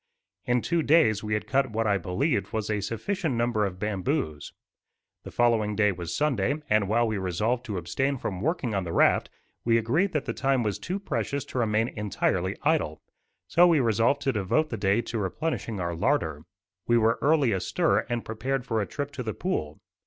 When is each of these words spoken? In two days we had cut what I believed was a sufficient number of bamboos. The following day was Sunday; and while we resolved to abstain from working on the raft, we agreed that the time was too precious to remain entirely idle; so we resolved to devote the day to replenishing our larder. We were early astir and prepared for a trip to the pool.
In 0.45 0.63
two 0.63 0.81
days 0.81 1.23
we 1.23 1.35
had 1.35 1.45
cut 1.45 1.69
what 1.69 1.85
I 1.85 1.99
believed 1.99 2.51
was 2.51 2.71
a 2.71 2.81
sufficient 2.81 3.35
number 3.35 3.67
of 3.67 3.77
bamboos. 3.77 4.51
The 5.21 5.29
following 5.29 5.75
day 5.75 5.91
was 5.91 6.11
Sunday; 6.17 6.55
and 6.71 6.87
while 6.87 7.07
we 7.07 7.19
resolved 7.19 7.63
to 7.65 7.77
abstain 7.77 8.17
from 8.17 8.41
working 8.41 8.73
on 8.73 8.83
the 8.83 8.93
raft, 8.93 9.29
we 9.63 9.77
agreed 9.77 10.13
that 10.13 10.25
the 10.25 10.33
time 10.33 10.63
was 10.63 10.79
too 10.79 10.97
precious 10.97 11.45
to 11.45 11.59
remain 11.59 11.87
entirely 11.87 12.55
idle; 12.63 13.03
so 13.45 13.67
we 13.67 13.79
resolved 13.79 14.21
to 14.23 14.33
devote 14.33 14.71
the 14.71 14.75
day 14.75 15.01
to 15.03 15.19
replenishing 15.19 15.79
our 15.79 15.93
larder. 15.95 16.45
We 16.87 16.97
were 16.97 17.19
early 17.21 17.51
astir 17.51 17.99
and 18.09 18.25
prepared 18.25 18.65
for 18.65 18.81
a 18.81 18.87
trip 18.87 19.11
to 19.11 19.21
the 19.21 19.35
pool. 19.35 19.77